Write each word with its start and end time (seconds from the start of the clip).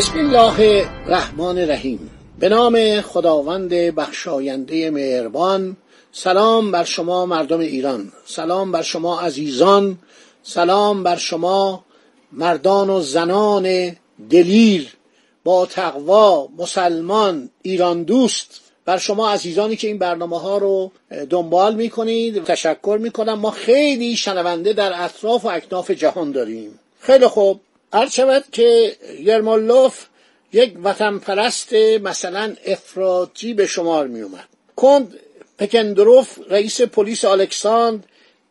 بسم 0.00 0.18
الله 0.18 0.86
الرحمن 1.06 1.58
الرحیم. 1.58 2.10
به 2.38 2.48
نام 2.48 3.00
خداوند 3.00 3.68
بخشاینده 3.68 4.90
مهربان 4.90 5.76
سلام 6.12 6.72
بر 6.72 6.84
شما 6.84 7.26
مردم 7.26 7.58
ایران 7.60 8.12
سلام 8.26 8.72
بر 8.72 8.82
شما 8.82 9.20
عزیزان 9.20 9.98
سلام 10.42 11.02
بر 11.02 11.16
شما 11.16 11.84
مردان 12.32 12.90
و 12.90 13.00
زنان 13.00 13.96
دلیر 14.30 14.96
با 15.44 15.66
تقوا 15.66 16.48
مسلمان 16.58 17.50
ایران 17.62 18.02
دوست. 18.02 18.60
بر 18.84 18.98
شما 18.98 19.30
عزیزانی 19.30 19.76
که 19.76 19.86
این 19.86 19.98
برنامه 19.98 20.40
ها 20.40 20.58
رو 20.58 20.92
دنبال 21.30 21.74
می‌کنید 21.74 22.44
تشکر 22.44 22.98
می‌کنم. 23.02 23.38
ما 23.38 23.50
خیلی 23.50 24.16
شنونده 24.16 24.72
در 24.72 25.04
اطراف 25.04 25.44
و 25.44 25.48
اکناف 25.48 25.90
جهان 25.90 26.32
داریم. 26.32 26.78
خیلی 27.00 27.26
خوب. 27.26 27.60
شود 28.10 28.44
که 28.52 28.96
یرمالوف 29.20 30.06
یک 30.52 30.74
وطن 30.84 31.18
پرست 31.18 31.72
مثلا 32.02 32.56
افراطی 32.66 33.54
به 33.54 33.66
شمار 33.66 34.06
می 34.06 34.20
اومد 34.20 34.48
کند 34.76 35.14
پکندروف 35.58 36.38
رئیس 36.50 36.80
پلیس 36.80 37.24
الکساندر 37.24 38.04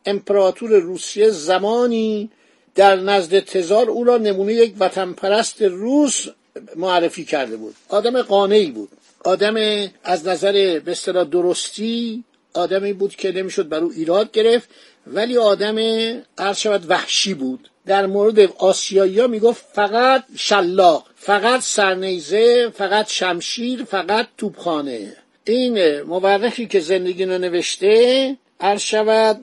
امپراتور 0.06 0.70
روسیه 0.70 1.30
زمانی 1.30 2.30
در 2.74 2.96
نزد 2.96 3.40
تزار 3.40 3.90
او 3.90 4.04
را 4.04 4.18
نمونه 4.18 4.52
یک 4.52 4.74
وطن 4.78 5.12
پرست 5.12 5.62
روس 5.62 6.26
معرفی 6.76 7.24
کرده 7.24 7.56
بود. 7.56 7.74
آدم 7.88 8.22
قانعی 8.22 8.70
بود. 8.70 8.88
آدم 9.24 9.54
از 10.04 10.28
نظر 10.28 10.80
به 10.84 10.94
درستی 11.24 12.24
آدمی 12.54 12.92
بود 12.92 13.16
که 13.16 13.32
نمی‌شد 13.32 13.68
بر 13.68 13.78
او 13.78 13.92
ایراد 13.96 14.32
گرفت 14.32 14.68
ولی 15.06 15.38
آدم 15.38 15.76
عرض 16.38 16.58
شود 16.58 16.90
وحشی 16.90 17.34
بود. 17.34 17.69
در 17.86 18.06
مورد 18.06 18.40
آسیایی 18.58 19.20
ها 19.20 19.26
می‌گفت 19.26 19.64
فقط 19.72 20.24
شلاق 20.36 21.06
فقط 21.16 21.60
سرنیزه 21.60 22.70
فقط 22.70 23.10
شمشیر 23.10 23.84
فقط 23.84 24.26
توپخانه. 24.38 25.16
این 25.44 26.00
مورخی 26.00 26.66
که 26.66 26.80
زندگی 26.80 27.24
رو 27.24 27.38
نوشته 27.38 28.36
عرض 28.60 28.80
شود 28.80 29.40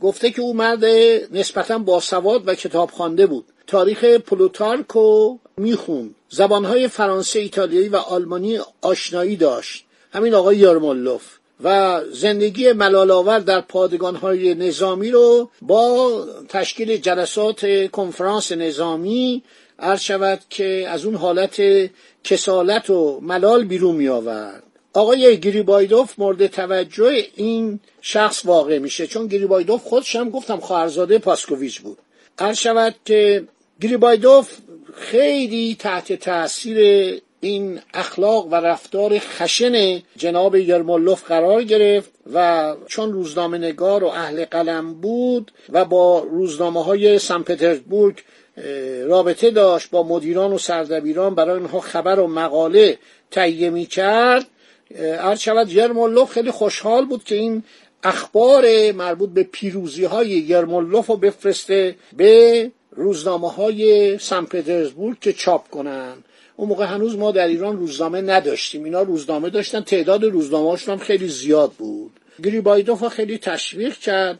گفته 0.00 0.30
که 0.30 0.42
او 0.42 0.54
مرد 0.54 0.84
نسبتا 1.32 1.78
باسواد 1.78 2.48
و 2.48 2.54
کتاب 2.54 2.90
خوانده 2.90 3.26
بود. 3.26 3.44
تاریخ 3.66 4.04
پلوتارک 4.04 4.86
رو 4.88 5.38
می‌خوند. 5.56 6.14
زبانهای 6.28 6.88
فرانسه 6.88 7.38
ایتالیایی 7.38 7.88
و 7.88 7.96
آلمانی 7.96 8.58
آشنایی 8.80 9.36
داشت. 9.36 9.84
همین 10.12 10.34
آقای 10.34 10.56
یارمولوف. 10.56 11.38
و 11.64 12.00
زندگی 12.12 12.72
ملالآور 12.72 13.38
در 13.38 13.60
پادگانهای 13.60 14.54
نظامی 14.54 15.10
رو 15.10 15.50
با 15.62 16.26
تشکیل 16.48 16.96
جلسات 16.96 17.90
کنفرانس 17.90 18.52
نظامی 18.52 19.42
عرض 19.78 20.00
شود 20.00 20.40
که 20.50 20.86
از 20.88 21.04
اون 21.04 21.14
حالت 21.14 21.62
کسالت 22.24 22.90
و 22.90 23.20
ملال 23.22 23.64
بیرون 23.64 23.96
می 23.96 24.08
آورد 24.08 24.62
آقای 24.94 25.40
گریبایدوف 25.40 26.18
مورد 26.18 26.46
توجه 26.46 27.26
این 27.34 27.80
شخص 28.00 28.46
واقع 28.46 28.78
میشه 28.78 29.06
چون 29.06 29.26
گریبایدوف 29.26 29.82
خودش 29.82 30.16
هم 30.16 30.30
گفتم 30.30 30.60
خواهرزاده 30.60 31.18
پاسکوویچ 31.18 31.80
بود. 31.80 31.98
عرض 32.38 32.58
شود 32.58 32.94
که 33.04 33.44
گریبایدوف 33.80 34.56
خیلی 34.94 35.76
تحت 35.78 36.12
تاثیر 36.12 36.78
این 37.44 37.80
اخلاق 37.94 38.46
و 38.46 38.54
رفتار 38.54 39.18
خشن 39.18 40.02
جناب 40.16 40.56
یرمولوف 40.56 41.24
قرار 41.24 41.62
گرفت 41.62 42.10
و 42.32 42.74
چون 42.86 43.12
روزنامه 43.12 43.58
نگار 43.58 44.04
و 44.04 44.06
اهل 44.06 44.44
قلم 44.44 44.94
بود 44.94 45.52
و 45.68 45.84
با 45.84 46.20
روزنامه 46.20 46.84
های 46.84 47.18
سن 47.18 47.42
پترزبورگ 47.42 48.22
رابطه 49.06 49.50
داشت 49.50 49.90
با 49.90 50.02
مدیران 50.02 50.52
و 50.52 50.58
سردبیران 50.58 51.34
برای 51.34 51.58
اینها 51.58 51.80
خبر 51.80 52.20
و 52.20 52.26
مقاله 52.26 52.98
تهیه 53.30 53.70
می 53.70 53.86
کرد 53.86 54.46
عرض 54.98 55.40
شود 55.40 55.72
یرمولوف 55.72 56.30
خیلی 56.30 56.50
خوشحال 56.50 57.04
بود 57.04 57.24
که 57.24 57.34
این 57.34 57.62
اخبار 58.02 58.92
مربوط 58.92 59.30
به 59.30 59.42
پیروزی 59.42 60.04
های 60.04 60.28
یرمولوف 60.28 61.06
رو 61.06 61.16
بفرسته 61.16 61.96
به 62.16 62.70
روزنامه 62.90 63.50
های 63.50 64.18
سن 64.18 64.44
پترزبورگ 64.44 65.20
که 65.20 65.32
چاپ 65.32 65.68
کنن. 65.68 66.14
اون 66.62 66.68
موقع 66.68 66.84
هنوز 66.84 67.16
ما 67.16 67.30
در 67.30 67.46
ایران 67.46 67.78
روزنامه 67.78 68.20
نداشتیم. 68.20 68.84
اینا 68.84 69.02
روزنامه 69.02 69.50
داشتن 69.50 69.80
تعداد 69.80 70.24
روزنامه 70.24 70.78
هم 70.88 70.98
خیلی 70.98 71.28
زیاد 71.28 71.72
بود. 71.72 72.10
گریبایدوف 72.44 73.08
خیلی 73.08 73.38
تشویق 73.38 73.98
کرد 73.98 74.38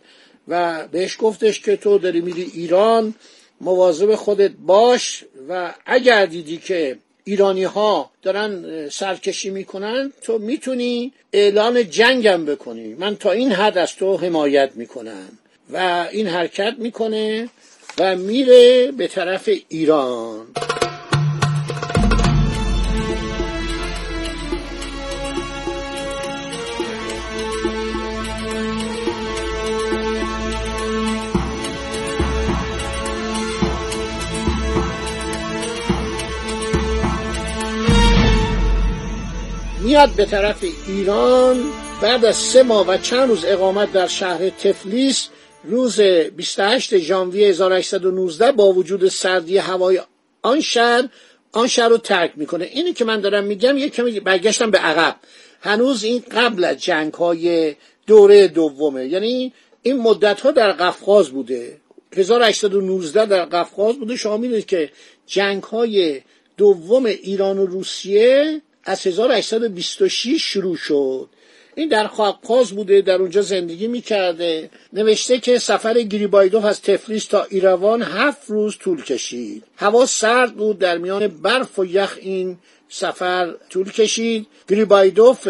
و 0.48 0.88
بهش 0.92 1.16
گفتش 1.20 1.60
که 1.60 1.76
تو 1.76 1.98
داری 1.98 2.20
میری 2.20 2.42
ایران 2.54 3.14
مواظب 3.60 4.14
خودت 4.14 4.50
باش 4.66 5.24
و 5.48 5.74
اگر 5.86 6.26
دیدی 6.26 6.56
که 6.56 6.98
ایرانی 7.24 7.64
ها 7.64 8.10
دارن 8.22 8.88
سرکشی 8.88 9.50
می‌کنن 9.50 10.12
تو 10.22 10.38
می‌تونی 10.38 11.12
اعلان 11.32 11.90
جنگم 11.90 12.44
بکنی. 12.44 12.94
من 12.94 13.16
تا 13.16 13.30
این 13.30 13.52
حد 13.52 13.78
از 13.78 13.96
تو 13.96 14.16
حمایت 14.16 14.70
می‌کنم. 14.74 15.38
و 15.72 16.06
این 16.12 16.26
حرکت 16.26 16.74
می‌کنه 16.78 17.48
و 17.98 18.16
میره 18.16 18.92
به 18.92 19.06
طرف 19.06 19.48
ایران. 19.68 20.46
میاد 39.92 40.10
به 40.16 40.24
طرف 40.24 40.64
ایران 40.88 41.70
بعد 42.02 42.24
از 42.24 42.36
سه 42.36 42.62
ماه 42.62 42.88
و 42.88 42.96
چند 42.96 43.28
روز 43.28 43.44
اقامت 43.44 43.92
در 43.92 44.06
شهر 44.06 44.50
تفلیس 44.50 45.28
روز 45.64 46.00
28 46.00 46.98
ژانویه 46.98 47.48
1819 47.48 48.52
با 48.52 48.72
وجود 48.72 49.08
سردی 49.08 49.58
هوای 49.58 50.00
آن 50.42 50.60
شهر 50.60 51.08
آن 51.52 51.66
شهر 51.66 51.88
رو 51.88 51.98
ترک 51.98 52.32
می‌کنه. 52.36 52.64
اینی 52.64 52.92
که 52.92 53.04
من 53.04 53.20
دارم 53.20 53.44
میگم 53.44 53.78
یک 53.78 53.94
کمی 53.94 54.20
برگشتم 54.20 54.70
به 54.70 54.78
عقب. 54.78 55.16
هنوز 55.60 56.04
این 56.04 56.22
قبل 56.30 56.64
از 56.64 56.76
جنگ 56.76 57.14
های 57.14 57.74
دوره 58.06 58.48
دومه. 58.48 59.06
یعنی 59.06 59.52
این 59.82 59.96
مدت 59.96 60.40
ها 60.40 60.50
در 60.50 60.72
قفقاز 60.72 61.28
بوده. 61.28 61.80
1819 62.16 63.26
در 63.26 63.44
قفقاز 63.44 63.98
بوده. 63.98 64.16
شما 64.16 64.36
می‌دونید 64.36 64.66
که 64.66 64.90
جنگ 65.26 65.62
های 65.62 66.20
دوم 66.56 67.04
ایران 67.04 67.58
و 67.58 67.66
روسیه 67.66 68.62
از 68.84 69.06
1826 69.06 70.42
شروع 70.42 70.76
شد. 70.76 71.28
این 71.74 71.88
در 71.88 72.06
قفقاز 72.06 72.72
بوده 72.72 73.00
در 73.00 73.14
اونجا 73.14 73.42
زندگی 73.42 73.86
می‌کرده. 73.86 74.70
نوشته 74.92 75.38
که 75.38 75.58
سفر 75.58 76.00
گریبایدوف 76.02 76.64
از 76.64 76.82
تفلیس 76.82 77.26
تا 77.26 77.46
ایروان 77.50 78.02
هفت 78.02 78.50
روز 78.50 78.78
طول 78.78 79.02
کشید. 79.02 79.64
هوا 79.76 80.06
سرد 80.06 80.54
بود 80.54 80.78
در 80.78 80.98
میان 80.98 81.26
برف 81.26 81.78
و 81.78 81.84
یخ 81.84 82.18
این 82.20 82.58
سفر 82.88 83.54
طول 83.70 83.90
کشید. 83.90 84.46
گریبایدوف 84.68 85.48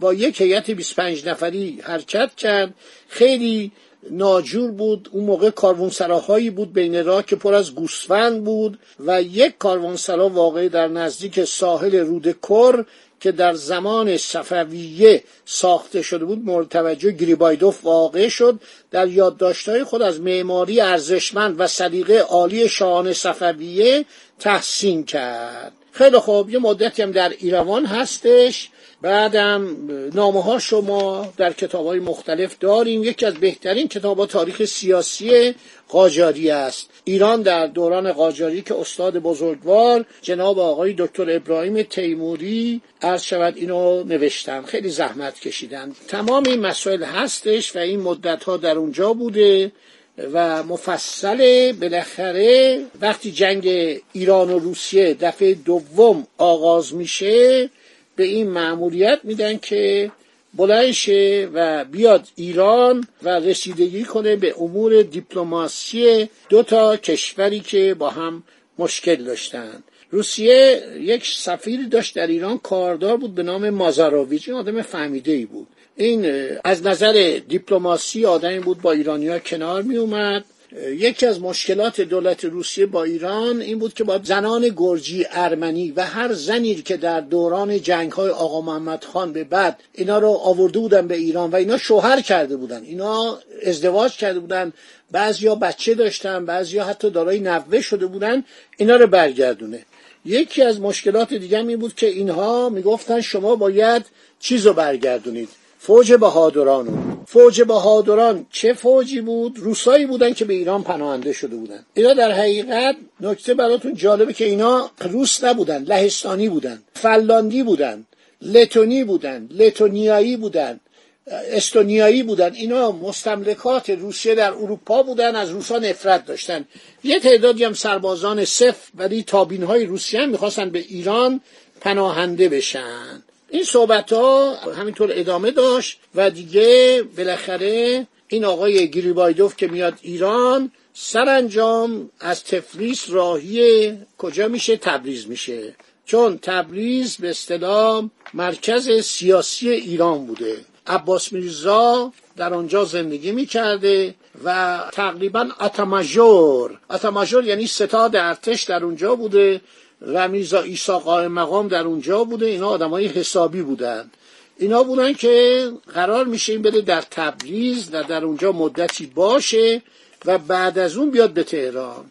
با 0.00 0.14
یک 0.14 0.40
هیئت 0.40 0.70
25 0.70 1.28
نفری 1.28 1.80
حرکت 1.82 2.34
کرد. 2.36 2.74
خیلی 3.08 3.72
ناجور 4.10 4.70
بود. 4.70 5.08
اون 5.12 5.24
موقع 5.24 5.50
کاروانسراهایی 5.50 6.50
بود 6.50 6.72
بین 6.72 7.04
راه 7.04 7.22
که 7.22 7.36
پر 7.36 7.54
از 7.54 7.74
گوسفند 7.74 8.44
بود 8.44 8.78
و 9.06 9.22
یک 9.22 9.58
کاروانسرا 9.58 10.28
واقع 10.28 10.68
در 10.68 10.88
نزدیک 10.88 11.44
ساحل 11.44 11.96
رود 11.96 12.36
کر 12.42 12.84
که 13.20 13.32
در 13.32 13.54
زمان 13.54 14.16
صفویه 14.16 15.24
ساخته 15.44 16.02
شده 16.02 16.24
بود 16.24 16.44
مورد 16.44 16.68
توجه 16.68 17.10
گریبایدوف 17.10 17.84
واقع 17.84 18.28
شد. 18.28 18.60
در 18.90 19.08
یادداشتهای 19.08 19.84
خود 19.84 20.02
از 20.02 20.20
معماری 20.20 20.80
ارزشمند 20.80 21.54
و 21.58 21.66
سلیقه 21.66 22.18
عالی 22.18 22.68
شاهان 22.68 23.12
صفویه 23.12 24.04
تحسین 24.38 25.04
کرد. 25.04 25.72
خیلی 25.96 26.18
خوب. 26.18 26.50
یه 26.50 26.58
مدتی 26.58 27.02
هم 27.02 27.10
در 27.10 27.32
ایروان 27.38 27.86
هستش. 27.86 28.68
بعدم 29.02 29.76
نامه 30.14 30.42
ها 30.42 30.58
شما 30.58 31.32
در 31.36 31.52
کتاب 31.52 31.86
های 31.86 31.98
مختلف 31.98 32.58
داریم. 32.60 33.04
یکی 33.04 33.26
از 33.26 33.34
بهترین 33.34 33.88
کتاب 33.88 34.26
تاریخ 34.26 34.64
سیاسی 34.64 35.54
قاجاری 35.88 36.50
است. 36.50 36.90
ایران 37.04 37.42
در 37.42 37.66
دوران 37.66 38.12
قاجاری 38.12 38.62
که 38.62 38.80
استاد 38.80 39.18
بزرگوار 39.18 40.04
جناب 40.22 40.58
آقای 40.58 40.94
دکتر 40.98 41.30
ابراهیم 41.30 41.82
تیموری 41.82 42.80
عرض 43.02 43.22
شود 43.22 43.56
اینو 43.56 44.04
نوشتن 44.04 44.62
خیلی 44.62 44.88
زحمت 44.88 45.40
کشیدن. 45.40 45.92
تمام 46.08 46.44
این 46.44 46.60
مسائل 46.60 47.04
هستش 47.04 47.76
و 47.76 47.78
این 47.78 48.00
مدت 48.00 48.44
ها 48.44 48.56
در 48.56 48.78
اونجا 48.78 49.12
بوده. 49.12 49.72
و 50.18 50.62
مفصل 50.62 51.72
بالاخره 51.72 52.80
وقتی 53.00 53.32
جنگ 53.32 53.66
ایران 54.12 54.50
و 54.50 54.58
روسیه 54.58 55.14
دفعه 55.14 55.54
دوم 55.54 56.26
آغاز 56.38 56.94
میشه 56.94 57.70
به 58.16 58.24
این 58.24 58.50
معمولیت 58.50 59.20
میدن 59.24 59.58
که 59.58 60.10
بلند 60.54 60.90
شه 60.90 61.48
و 61.54 61.84
بیاد 61.84 62.28
ایران 62.36 63.06
و 63.22 63.28
رسیدگی 63.28 64.04
کنه 64.04 64.36
به 64.36 64.54
امور 64.58 65.02
دیپلماسی 65.02 66.28
دو 66.48 66.62
تا 66.62 66.96
کشوری 66.96 67.60
که 67.60 67.94
با 67.94 68.10
هم 68.10 68.42
مشکل 68.78 69.16
داشتن. 69.24 69.82
روسیه 70.10 70.82
یک 71.00 71.26
سفیری 71.26 71.86
داشت 71.86 72.14
در 72.14 72.26
ایران 72.26 72.58
کاردار 72.58 73.16
بود 73.16 73.34
به 73.34 73.42
نام 73.42 73.70
مازاروویچ 73.70 74.48
این 74.48 74.58
آدم 74.58 74.82
فهمیده 74.82 75.32
ای 75.32 75.44
بود. 75.44 75.65
این 75.96 76.26
از 76.64 76.86
نظر 76.86 77.40
دیپلماسی 77.48 78.26
آدمی 78.26 78.58
بود 78.58 78.82
با 78.82 78.92
ایرانیا 78.92 79.38
کنار 79.38 79.82
می 79.82 79.96
اومد. 79.96 80.44
یکی 80.86 81.26
از 81.26 81.40
مشکلات 81.40 82.00
دولت 82.00 82.44
روسیه 82.44 82.86
با 82.86 83.04
ایران 83.04 83.60
این 83.60 83.78
بود 83.78 83.94
که 83.94 84.04
با 84.04 84.20
زنان 84.22 84.72
گرجی 84.76 85.26
ارمنی 85.30 85.90
و 85.90 86.04
هر 86.04 86.32
زنی 86.32 86.74
که 86.74 86.96
در 86.96 87.20
دوران 87.20 87.82
جنگ 87.82 88.12
های 88.12 88.30
آقا 88.30 88.60
محمد 88.60 89.04
خان 89.04 89.32
به 89.32 89.44
بعد 89.44 89.80
اینا 89.92 90.18
رو 90.18 90.28
آورده 90.28 90.78
بودن 90.78 91.06
به 91.06 91.16
ایران 91.16 91.50
و 91.50 91.56
اینا 91.56 91.78
شوهر 91.78 92.20
کرده 92.20 92.56
بودن. 92.56 92.82
اینا 92.82 93.38
ازدواج 93.66 94.16
کرده 94.16 94.38
بودن. 94.38 94.72
بعضیا 95.10 95.54
بچه 95.54 95.94
داشتن 95.94 96.46
بعضیا 96.46 96.84
حتی 96.84 97.10
دارای 97.10 97.40
نوه 97.40 97.80
شده 97.80 98.06
بودن. 98.06 98.44
اینا 98.76 98.96
رو 98.96 99.06
برگردونه. 99.06 99.84
یکی 100.24 100.62
از 100.62 100.80
مشکلات 100.80 101.34
دیگه 101.34 101.58
این 101.58 101.78
بود 101.78 101.94
که 101.94 102.06
اینها 102.06 102.68
می‌گفتن 102.68 103.20
شما 103.20 103.56
باید 103.56 104.06
چیز 104.40 104.66
رو 104.66 104.72
برگردونید. 104.72 105.48
فوج 105.78 106.12
بهادرانو 106.12 107.16
فوج 107.26 107.62
بهادران 107.62 108.46
چه 108.50 108.72
فوجی 108.72 109.20
بود؟ 109.20 109.58
روسایی 109.58 110.06
بودن 110.06 110.32
که 110.32 110.44
به 110.44 110.54
ایران 110.54 110.82
پناهنده 110.82 111.32
شده 111.32 111.56
بودن. 111.56 111.86
اینا 111.94 112.14
در 112.14 112.32
حقیقت 112.32 112.96
نکته 113.20 113.54
براتون 113.54 113.94
جالبه 113.94 114.32
که 114.32 114.44
اینا 114.44 114.90
روس 115.00 115.44
نبودن 115.44 115.82
لهستانی 115.82 116.48
بودن 116.48 116.82
فلاندی 116.94 117.62
بودن 117.62 118.04
لتونی 118.42 119.04
بودن 119.04 119.48
لتونیایی 119.50 120.36
بودن 120.36 120.80
استونیایی 121.26 122.22
بودن. 122.22 122.54
اینا 122.54 122.92
مستملکات 122.92 123.90
روسیه 123.90 124.34
در 124.34 124.52
اروپا 124.52 125.02
بودن 125.02 125.36
از 125.36 125.50
روسا 125.50 125.78
نفرت 125.78 126.26
داشتن. 126.26 126.64
یه 127.04 127.20
تعدادی 127.20 127.64
هم 127.64 127.72
سربازان 127.72 128.44
صف 128.44 128.88
ولی 128.94 129.22
تابین 129.22 129.62
های 129.62 129.84
روسیه 129.84 130.20
هم 130.20 130.28
می‌خواستن 130.28 130.70
به 130.70 130.78
ایران 130.78 131.40
پناهنده 131.80 132.48
بشن. 132.48 133.22
این 133.50 133.64
صحبت 133.64 134.12
ها 134.12 134.54
همینطور 134.54 135.10
ادامه 135.12 135.50
داشت 135.50 136.00
و 136.14 136.30
دیگه 136.30 137.02
بالاخره 137.16 138.06
این 138.28 138.44
آقای 138.44 138.90
گریبایدوف 138.90 139.56
که 139.56 139.66
میاد 139.66 139.94
ایران 140.02 140.72
سرانجام 140.94 142.10
از 142.20 142.44
تفلیس 142.44 143.10
راهی 143.10 143.92
کجا 144.18 144.48
میشه؟ 144.48 144.76
تبریز 144.76 145.28
میشه. 145.28 145.74
چون 146.06 146.38
تبریز 146.38 147.16
به 147.16 147.30
اصطلاح 147.30 148.04
مرکز 148.34 148.90
سیاسی 148.90 149.70
ایران 149.70 150.26
بوده. 150.26 150.56
عباس 150.86 151.32
میرزا 151.32 152.12
در 152.36 152.54
آنجا 152.54 152.84
زندگی 152.84 153.32
می‌کرده 153.32 154.14
و 154.44 154.78
تقریبا 154.92 155.48
اتماژور 155.60 156.78
اتماژور 156.90 157.44
یعنی 157.44 157.66
ستاد 157.66 158.16
ارتش 158.16 158.62
در 158.62 158.84
اونجا 158.84 159.14
بوده. 159.14 159.60
رمیزا 160.06 160.60
ایسا 160.60 160.98
قائم 160.98 161.32
مقام 161.32 161.68
در 161.68 161.82
اونجا 161.82 162.24
بوده. 162.24 162.46
اینا 162.46 162.68
آدمای 162.68 163.06
حسابی 163.06 163.62
بودن. 163.62 164.10
اینا 164.58 164.82
بودن 164.82 165.12
که 165.12 165.68
قرار 165.94 166.24
میشه 166.24 166.52
این 166.52 166.62
بده 166.62 166.80
در 166.80 167.00
تبریز 167.00 167.88
و 167.92 168.02
در 168.02 168.24
اونجا 168.24 168.52
مدتی 168.52 169.06
باشه 169.06 169.82
و 170.24 170.38
بعد 170.38 170.78
از 170.78 170.96
اون 170.96 171.10
بیاد 171.10 171.30
به 171.30 171.42
تهران. 171.42 172.04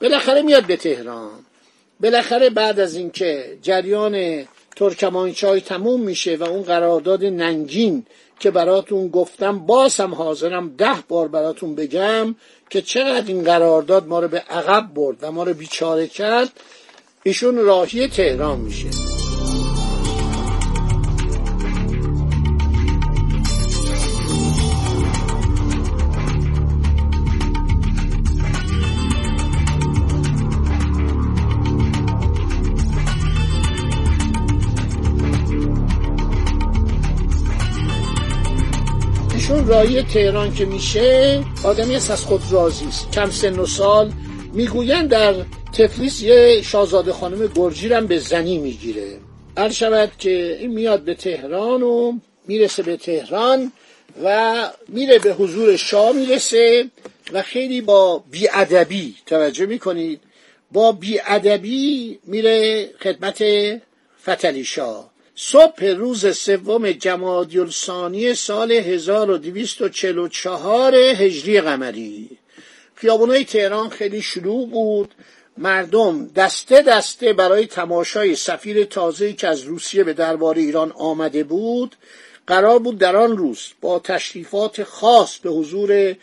بالاخره 0.00 0.42
میاد 0.42 0.66
به 0.66 0.76
تهران. 0.76 1.30
بالاخره 2.00 2.50
بعد 2.50 2.80
از 2.80 2.94
اینکه 2.94 3.58
جریان 3.62 4.44
ترکمانچای 4.76 5.60
تموم 5.60 6.00
میشه 6.00 6.36
و 6.36 6.42
اون 6.44 6.62
قرارداد 6.62 7.24
ننگین 7.24 8.06
که 8.40 8.50
براتون 8.50 9.08
گفتم 9.08 9.58
باز 9.58 9.96
هم 9.96 10.14
حاضرم 10.14 10.76
ده 10.76 10.96
بار 11.08 11.28
براتون 11.28 11.74
بگم 11.74 12.34
که 12.70 12.82
چقدر 12.82 13.26
این 13.26 13.44
قرارداد 13.44 14.06
ما 14.06 14.20
رو 14.20 14.28
به 14.28 14.38
عقب 14.38 14.94
برد 14.94 15.16
و 15.22 15.32
ما 15.32 15.42
رو 15.42 15.54
بیچاره 15.54 16.06
کرد. 16.06 16.48
ایشون 17.22 17.56
راهی 17.56 18.08
تهران 18.08 18.60
میشه. 18.60 18.88
ایشون 39.34 39.66
راهی 39.66 40.02
تهران 40.02 40.54
که 40.54 40.64
میشه 40.64 41.44
آدمی 41.64 41.94
از 41.94 42.24
خود 42.24 42.42
راضی 42.50 42.86
است. 42.86 43.10
کم 43.12 43.30
سن 43.30 43.58
و 43.58 43.66
سال 43.66 44.12
می‌گوین 44.52 45.06
در 45.06 45.34
تفلیس 45.78 46.22
یه 46.22 46.62
شاهزاده 46.62 47.12
خانم 47.12 47.52
گرجی 47.54 47.88
هم 47.88 48.06
به 48.06 48.18
زنی 48.18 48.58
می‌گیره. 48.58 49.18
هر 49.58 49.68
شود 49.68 50.12
که 50.18 50.56
این 50.60 50.70
میاد 50.70 51.00
به 51.00 51.14
تهران 51.14 51.82
و 51.82 52.18
می‌رسه 52.46 52.82
به 52.82 52.96
تهران 52.96 53.72
و 54.24 54.70
میره 54.88 55.18
به 55.18 55.32
حضور 55.32 55.76
شاه 55.76 56.12
می‌رسه 56.12 56.90
و 57.32 57.42
خیلی 57.42 57.80
با 57.80 58.24
بیادبی 58.30 59.14
توجه 59.26 59.66
می‌کنید. 59.66 60.20
با 60.72 60.92
بیادبی 60.92 62.18
میره 62.24 62.90
خدمت 63.02 63.44
فتلی 64.22 64.64
شاه. 64.64 65.10
صبح 65.34 65.84
روز 65.84 66.36
سوم 66.36 66.92
جمادی 66.92 67.58
الثانی 67.58 68.34
سال 68.34 68.72
1244 68.72 70.94
هجری 70.94 71.60
قمری. 71.60 72.28
خیابونای 72.94 73.44
تهران 73.44 73.88
خیلی 73.88 74.22
شلوغ 74.22 74.70
بود. 74.70 75.14
مردم 75.58 76.28
دسته 76.28 76.82
دسته 76.82 77.32
برای 77.32 77.66
تماشای 77.66 78.36
سفیر 78.36 78.84
تازه‌ای 78.84 79.32
که 79.32 79.48
از 79.48 79.62
روسیه 79.62 80.04
به 80.04 80.12
دربار 80.12 80.54
ایران 80.54 80.92
آمده 80.92 81.44
بود 81.44 81.96
قرار 82.46 82.78
بود 82.78 82.98
در 82.98 83.16
آن 83.16 83.36
روز 83.36 83.68
با 83.80 83.98
تشریفات 83.98 84.82
خاص 84.82 85.38
به 85.38 85.50
حضور 85.50 86.16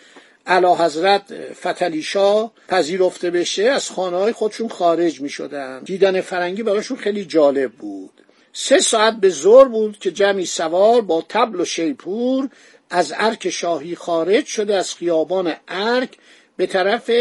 علا 0.48 0.76
حضرت 0.76 1.24
فتلیشا 1.54 2.52
پذیرفته 2.68 3.32
بشه 3.32 3.64
از 3.64 3.90
خانه 3.90 4.18
های 4.18 4.34
خودشون 4.34 4.70
خارج 4.70 5.22
می 5.22 5.30
شدن. 5.30 5.80
دیدن 5.80 6.22
فرنگی 6.22 6.64
براشون 6.64 6.98
خیلی 6.98 7.26
جالب 7.26 7.72
بود 7.72 8.12
سه 8.54 8.80
ساعت 8.80 9.14
به 9.14 9.30
زور 9.30 9.68
بود 9.68 10.00
که 10.00 10.12
جمعی 10.12 10.46
سوار 10.46 11.02
با 11.02 11.26
تبل 11.30 11.62
و 11.62 11.66
شیپور 11.66 12.50
از 12.90 13.14
ارک 13.18 13.50
شاهی 13.50 13.96
خارج 13.96 14.46
شده 14.46 14.76
از 14.76 14.96
خیابان 14.96 15.54
ارک 15.68 16.10
به 16.58 16.66
طرف 16.66 17.12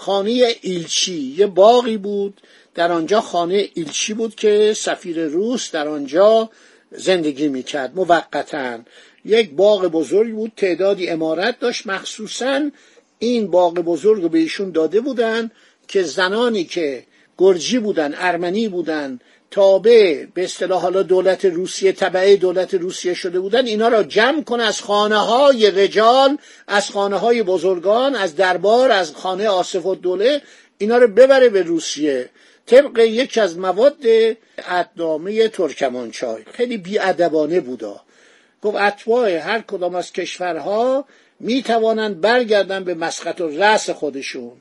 خانه 0.00 0.54
ایلچی. 0.60 1.34
یه 1.38 1.46
باقی 1.46 1.96
بود. 1.96 2.40
در 2.74 2.92
آنجا 2.92 3.20
خانه 3.20 3.68
ایلچی 3.74 4.14
بود 4.14 4.34
که 4.34 4.74
سفیر 4.76 5.24
روس 5.24 5.70
در 5.70 5.88
آنجا 5.88 6.50
زندگی 6.90 7.48
می‌کرد. 7.48 7.96
موقتا. 7.96 8.78
یک 9.24 9.50
باغ 9.50 9.86
بزرگی 9.86 10.32
بود. 10.32 10.52
تعدادی 10.56 11.08
امارت 11.08 11.60
داشت. 11.60 11.86
مخصوصا 11.86 12.70
این 13.18 13.50
باغ 13.50 13.74
بزرگ 13.74 14.22
رو 14.22 14.28
به 14.28 14.38
ایشون 14.38 14.70
داده 14.70 15.00
بودن 15.00 15.50
که 15.88 16.02
زنانی 16.02 16.64
که 16.64 17.04
گرجی 17.38 17.78
بودن 17.78 18.14
ارمنی 18.16 18.68
بودن 18.68 19.20
تابع 19.50 20.26
به 20.34 20.44
اصطلاح 20.44 20.82
حالا 20.82 21.02
دولت 21.02 21.44
روسیه 21.44 21.92
تبعه 21.92 22.36
دولت 22.36 22.74
روسیه 22.74 23.14
شده 23.14 23.40
بودن 23.40 23.66
اینا 23.66 23.88
را 23.88 24.02
جمع 24.02 24.42
کنه 24.42 24.62
از 24.62 24.80
خانه 24.80 25.16
های 25.16 25.70
رجال 25.70 26.38
از 26.66 26.90
خانه 26.90 27.16
های 27.16 27.42
بزرگان 27.42 28.14
از 28.14 28.36
دربار 28.36 28.90
از 28.90 29.14
خانه 29.14 29.48
آصف 29.48 29.86
و 29.86 29.94
دوله 29.94 30.42
اینا 30.78 30.96
رو 30.96 31.08
ببره 31.08 31.48
به 31.48 31.62
روسیه. 31.62 32.30
طبق 32.66 32.98
یکی 32.98 33.40
از 33.40 33.58
مواد 33.58 33.96
ادنامه 34.58 35.48
ترکمانچای 35.48 36.44
خیلی 36.52 36.76
بیادبانه 36.76 37.60
بودا. 37.60 38.00
گفت 38.62 38.76
اتباع 38.76 39.36
هر 39.36 39.60
کدام 39.60 39.94
از 39.94 40.12
کشورها 40.12 41.04
می 41.40 41.62
توانند 41.62 42.20
برگردن 42.20 42.84
به 42.84 42.94
مسقط 42.94 43.40
و 43.40 43.48
رأس 43.48 43.90
خودشون. 43.90 44.52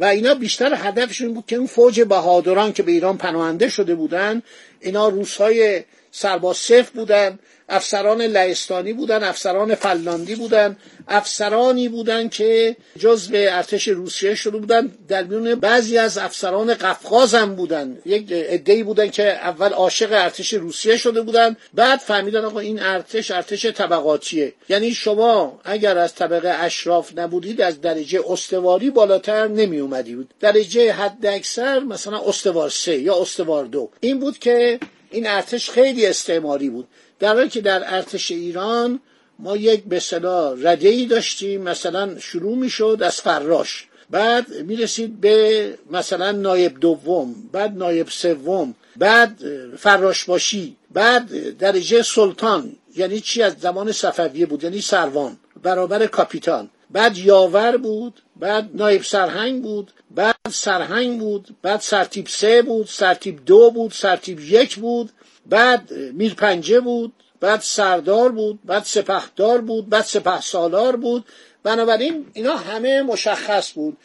و 0.00 0.04
اینا 0.04 0.34
بیشتر 0.34 0.74
هدفشون 0.74 1.34
بود 1.34 1.46
که 1.46 1.56
اون 1.56 1.66
فوج 1.66 2.00
بهادران 2.00 2.72
که 2.72 2.82
به 2.82 2.92
ایران 2.92 3.18
پناهنده 3.18 3.68
شده 3.68 3.94
بودن 3.94 4.42
اینا 4.80 5.08
روسهای 5.08 5.82
سرباز 6.10 6.56
صف 6.56 6.90
بودن 6.90 7.38
افسران 7.70 8.22
لهستانی 8.22 8.92
بودن 8.92 9.24
افسران 9.24 9.74
فلاندی 9.74 10.34
بودن 10.34 10.76
افسرانی 11.08 11.88
بودن 11.88 12.28
که 12.28 12.76
جزء 12.98 13.30
ارتش 13.34 13.88
روسیه 13.88 14.34
شده 14.34 14.58
بودن. 14.58 14.92
در 15.08 15.22
میون 15.22 15.54
بعضی 15.54 15.98
از 15.98 16.18
افسران 16.18 16.74
قفقاز 16.74 17.34
هم 17.34 17.54
بودن. 17.54 17.98
یک 18.06 18.32
عده‌ای 18.32 18.82
بودن 18.82 19.08
که 19.10 19.32
اول 19.32 19.72
عاشق 19.72 20.12
ارتش 20.12 20.54
روسیه 20.54 20.96
شده 20.96 21.22
بودن 21.22 21.56
بعد 21.74 21.98
فهمیدن 21.98 22.44
آقا 22.44 22.60
این 22.60 22.82
ارتش 22.82 23.30
ارتش 23.30 23.66
طبقاتیه. 23.66 24.52
یعنی 24.68 24.94
شما 24.94 25.60
اگر 25.64 25.98
از 25.98 26.14
طبقه 26.14 26.48
اشراف 26.48 27.18
نبودید 27.18 27.60
از 27.60 27.80
درجه 27.80 28.20
استواری 28.28 28.90
بالاتر 28.90 29.48
نمی 29.48 29.78
اومدی 29.78 30.14
بود 30.14 30.34
درجه 30.40 30.92
حد 30.92 31.26
اکثر 31.26 31.78
مثلا 31.78 32.20
استوار 32.26 32.70
سه 32.70 32.98
یا 32.98 33.20
استوار 33.20 33.64
دو. 33.64 33.90
این 34.00 34.18
بود 34.18 34.38
که 34.38 34.80
این 35.10 35.26
ارتش 35.26 35.70
خیلی 35.70 36.06
استعماری 36.06 36.70
بود. 36.70 36.88
در 37.20 37.34
حالی 37.34 37.48
که 37.48 37.60
در 37.60 37.94
ارتش 37.94 38.30
ایران 38.30 39.00
ما 39.38 39.56
یک 39.56 39.84
به 39.84 40.00
صلاح 40.00 40.56
رده 40.62 40.88
ای 40.88 41.06
داشتیم 41.06 41.62
مثلا 41.62 42.18
شروع 42.18 42.56
می 42.56 42.70
شد 42.70 42.98
از 43.02 43.20
فراش 43.20 43.86
بعد 44.10 44.52
می 44.52 44.76
رسید 44.76 45.20
به 45.20 45.78
مثلا 45.90 46.32
نایب 46.32 46.80
دوم 46.80 47.34
بعد 47.52 47.76
نایب 47.76 48.08
سوم 48.08 48.74
بعد 48.96 49.38
فراش 49.76 50.24
باشی 50.24 50.76
بعد 50.92 51.58
درجه 51.58 52.02
سلطان 52.02 52.76
یعنی 52.96 53.20
چی؟ 53.20 53.42
از 53.42 53.54
زمان 53.60 53.92
صفویه 53.92 54.46
بود 54.46 54.64
یعنی 54.64 54.80
سروان 54.80 55.36
برابر 55.62 56.06
کاپیتان. 56.06 56.70
بعد 56.90 57.18
یاور 57.18 57.76
بود 57.76 58.22
بعد 58.36 58.70
نایب 58.74 59.02
سرهنگ 59.02 59.62
بود 59.62 59.90
بعد 60.10 60.36
سرهنگ 60.50 61.20
بود 61.20 61.56
بعد 61.62 61.80
سرتیب 61.80 62.26
سه 62.28 62.62
بود 62.62 62.86
سرتیب 62.86 63.44
دو 63.46 63.70
بود 63.70 63.92
سرتیب 63.92 64.40
یک 64.40 64.76
بود. 64.76 65.10
بعد 65.46 65.92
میرپنجه 65.92 66.80
بود 66.80 67.12
بعد 67.40 67.60
سردار 67.60 68.32
بود 68.32 68.58
بعد 68.64 68.84
سپهدار 68.84 69.60
بود 69.60 69.88
بعد 69.88 70.04
سپه 70.04 70.40
سالار 70.40 70.96
بود. 70.96 71.24
بنابراین 71.62 72.26
اینا 72.32 72.56
همه 72.56 73.02
مشخص 73.02 73.72
بود. 73.72 73.96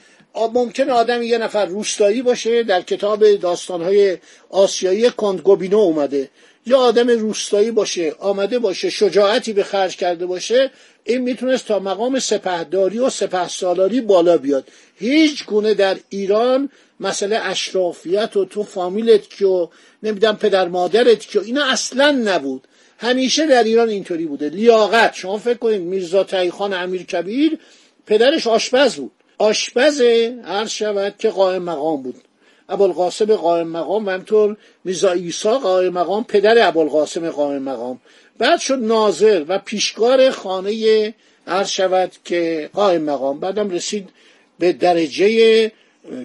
ممکن 0.54 0.90
آدم 0.90 1.24
یه 1.24 1.38
نفر 1.38 1.66
روستایی 1.66 2.22
باشه 2.22 2.64
در 2.64 2.82
کتاب 2.82 3.36
داستانهای 3.36 4.18
آسیایی 4.50 5.10
کندگوبینو 5.10 5.78
اومده. 5.78 6.30
یا 6.66 6.78
آدم 6.78 7.10
روستایی 7.10 7.72
باشه 7.72 8.16
آمده 8.20 8.60
باشه 8.60 8.90
شجاعتی 8.90 9.54
به 9.54 9.64
خرج 9.64 9.96
کرده 9.96 10.26
باشه 10.26 10.72
این 11.04 11.22
می‌تونست 11.22 11.68
تا 11.68 11.80
مقام 11.80 12.20
سپهداری 12.20 13.00
و 13.00 13.10
سپه 13.10 13.48
سالاری 13.48 14.02
بالا 14.02 14.38
بیاد. 14.38 14.68
هیچ 14.96 15.46
گونه 15.46 15.74
در 15.74 15.98
ایران 16.10 16.70
مسئله 17.00 17.40
اشرافیت 17.44 18.38
و 18.38 18.46
تو 18.46 18.64
فامیلت 18.64 19.30
که 19.30 19.46
و 19.46 19.68
نمی‌دونم 20.04 20.38
پدر 20.38 20.68
مادرت 20.68 21.28
که 21.28 21.42
اینا 21.42 21.66
اصلا 21.66 22.12
نبود. 22.12 22.68
همیشه 22.98 23.46
در 23.46 23.64
ایران 23.64 23.90
اینطوری 23.90 24.26
بوده. 24.26 24.50
لیاقت. 24.50 25.14
شما 25.14 25.38
فکر 25.38 25.58
کنید 25.58 25.82
میرزا 25.82 26.24
تایخان 26.24 26.74
امیر 26.74 27.04
کبیر 27.04 27.58
پدرش 28.06 28.48
آشپز 28.48 28.96
بود. 28.96 29.12
آشپز 29.38 30.02
عرض 30.46 30.70
شود 30.70 31.16
که 31.20 31.30
قائم 31.30 31.64
مقام 31.64 32.04
بود. 32.04 32.25
ابوالقاسم 32.70 33.36
قائم 33.36 33.68
مقام 33.68 34.06
و 34.06 34.10
همطور 34.10 34.58
میرزا 34.84 35.12
ایسا 35.12 35.60
قائم 35.60 35.94
مقام 35.94 36.24
پدر 36.24 36.68
ابوالقاسم 36.68 37.30
قائم 37.30 37.62
مقام. 37.62 38.02
بعد 38.38 38.60
شد 38.60 38.80
ناظر 38.80 39.46
و 39.48 39.60
پیشکار 39.60 40.32
خانه 40.32 41.14
عرض 41.48 41.70
شود 41.70 42.12
که 42.26 42.70
قائم 42.74 43.02
مقام. 43.02 43.40
بعدم 43.40 43.70
رسید 43.70 44.10
به 44.60 44.74
درجه 44.74 45.72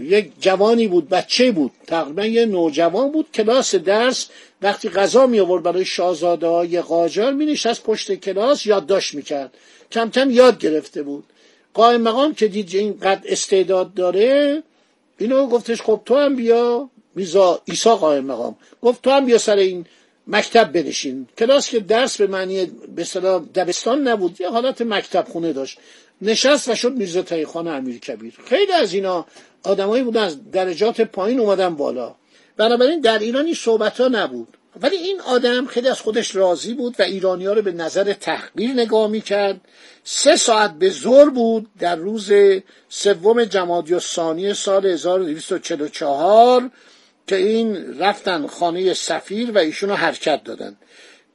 یک 0.03 0.33
جوانی 0.41 0.89
بود 0.89 1.09
بچه 1.09 1.53
بود. 1.53 1.73
تقریبا 1.87 2.25
یه 2.25 2.47
نوجوان 2.47 3.13
بود. 3.13 3.27
کلاس 3.35 3.75
درس 3.75 4.29
وقتی 4.63 4.89
غذا 4.89 5.27
می 5.27 5.41
آورد 5.41 5.63
برای 5.63 5.85
شاهزاده 5.85 6.47
های 6.47 6.81
قاجار 6.81 7.33
می 7.33 7.47
نشست 7.47 7.83
پشت 7.83 8.15
کلاس 8.15 8.67
یادداشت 8.67 9.15
می‌کرد. 9.15 9.55
کم 9.93 10.11
کم 10.11 10.31
یاد 10.31 10.59
گرفته 10.59 11.03
بود. 11.03 11.25
قائم 11.75 12.01
مقام 12.01 12.35
که 12.35 12.49
دید 12.49 12.75
اینقدر 12.75 13.21
استعداد 13.25 13.95
داره 13.95 14.63
اینو 15.21 15.47
گفتش 15.47 15.83
خب 15.83 16.03
تو 16.05 16.17
هم 16.17 16.37
بیا 16.37 16.91
میزا 17.15 17.63
ایسا 17.65 17.97
قائم 17.97 18.25
مقام. 18.25 18.57
گفت 18.83 19.03
تو 19.03 19.11
هم 19.11 19.27
بیا 19.27 19.39
سر 19.39 19.57
این 19.57 19.87
مکتب 20.27 20.73
بنشین. 20.73 21.27
کلاس 21.39 21.69
که 21.69 21.81
درس 21.81 22.17
به 22.17 22.27
معنی 22.27 22.67
به 22.97 23.05
دبستان 23.55 24.09
نبود 24.09 24.41
یه 24.41 24.51
حالت 24.51 24.83
مکتب 24.83 25.27
خونه 25.29 25.53
داشت. 25.53 25.79
نشست 26.23 26.69
و 26.69 26.75
شد 26.75 26.93
میرزا 26.93 27.23
تایخان 27.23 27.69
امیر 27.69 27.99
کبیر. 27.99 28.35
خیلی 28.45 28.73
از 28.73 28.95
اینا 28.95 29.27
آدمایی 29.63 30.03
بودن 30.03 30.23
از 30.23 30.51
درجات 30.51 31.01
پایین 31.01 31.41
اومدن 31.41 31.75
بالا. 31.75 32.15
بنابراین 32.57 33.01
در 33.01 33.19
ایران 33.19 33.45
این 33.45 33.55
صحبت 33.55 34.01
ها 34.01 34.09
نبود. 34.09 34.57
ولی 34.81 34.97
این 34.97 35.21
آدم 35.21 35.67
خیلی 35.67 35.89
از 35.89 36.01
خودش 36.01 36.37
راضی 36.37 36.75
بود 36.75 36.97
و 36.99 37.03
ایرانی 37.03 37.47
ها 37.47 37.53
رو 37.53 37.63
به 37.63 37.73
نظر 37.73 38.13
تحقیر 38.13 38.71
نگاه 38.71 39.11
می‌کرد. 39.11 39.61
سه 40.05 40.37
ساعت 40.37 40.75
به 40.75 40.91
زور 40.91 41.31
بود 41.31 41.71
در 41.79 41.97
روز 41.97 42.33
سوم 42.89 43.45
جمادی 43.45 43.99
ثانی 43.99 44.55
سال 44.55 44.87
1244 44.87 46.71
که 47.27 47.37
این 47.37 47.99
رفتن 47.99 48.47
خانه 48.47 48.95
سفیر 48.95 49.51
و 49.51 49.59
ایشون 49.59 49.91
حرکت 49.91 50.45
دادن. 50.45 50.77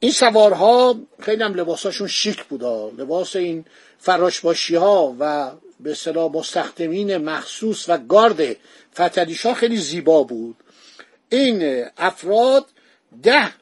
این 0.00 0.12
سوارها 0.12 1.00
خیلی 1.20 1.42
هم 1.42 1.54
لباساشون 1.54 2.08
شیک 2.08 2.44
بودا. 2.44 2.88
لباس 2.88 3.36
این 3.36 3.64
فراشباشی 3.98 4.74
ها 4.74 5.16
و 5.18 5.50
به 5.80 5.94
صلاح 5.94 6.32
مستخدمین 6.32 7.16
مخصوص 7.16 7.88
و 7.88 7.98
گارد 7.98 8.56
فتلیشا 8.94 9.54
خیلی 9.54 9.76
زیبا 9.76 10.22
بود. 10.22 10.56
این 11.28 11.84
افراد 11.96 12.66
ده 13.22 13.52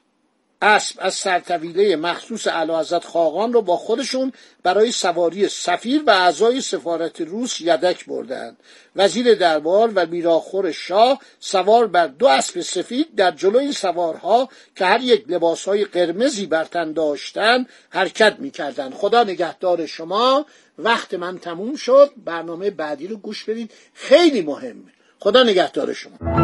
اسب 0.64 0.96
از 0.98 1.14
سرطویله 1.14 1.96
مخصوص 1.96 2.48
حضرت 2.48 3.04
خاقان 3.04 3.52
رو 3.52 3.62
با 3.62 3.76
خودشون 3.76 4.32
برای 4.62 4.92
سواری 4.92 5.48
سفیر 5.48 6.02
و 6.06 6.10
اعضای 6.10 6.60
سفارت 6.60 7.20
روس 7.20 7.60
یدک 7.60 8.06
بردند 8.06 8.56
وزیر 8.96 9.34
دربار 9.34 9.92
و 9.94 10.06
میراخور 10.06 10.72
شاه 10.72 11.20
سوار 11.40 11.86
بر 11.86 12.06
دو 12.06 12.26
اسب 12.26 12.60
سفید 12.60 13.14
در 13.14 13.30
جلو 13.30 13.58
این 13.58 13.72
سوارها 13.72 14.48
که 14.76 14.84
هر 14.84 15.00
یک 15.00 15.24
لباسهای 15.28 15.84
قرمزی 15.84 16.46
بر 16.46 16.64
تن 16.64 16.92
داشتند 16.92 17.68
حرکت 17.90 18.36
می‌کردند. 18.38 18.94
خدا 18.94 19.24
نگهدار 19.24 19.86
شما. 19.86 20.46
وقت 20.78 21.14
من 21.14 21.38
تموم 21.38 21.76
شد. 21.76 22.10
برنامه 22.24 22.70
بعدی 22.70 23.06
رو 23.06 23.16
گوش 23.16 23.44
بدید 23.44 23.70
خیلی 23.94 24.42
مهمه 24.42 24.92
خدا 25.18 25.42
نگهدار 25.42 25.92
شما. 25.92 26.43